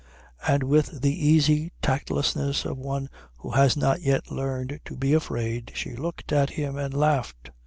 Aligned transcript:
And 0.47 0.63
with 0.63 1.01
the 1.03 1.13
easy 1.13 1.73
tactlessness 1.83 2.65
of 2.65 2.75
one 2.79 3.07
who 3.37 3.51
has 3.51 3.77
not 3.77 4.01
yet 4.01 4.31
learned 4.31 4.79
to 4.85 4.95
be 4.97 5.13
afraid, 5.13 5.71
she 5.75 5.95
looked 5.95 6.31
at 6.31 6.49
him 6.49 6.75
and 6.75 6.91
laughed. 6.91 7.51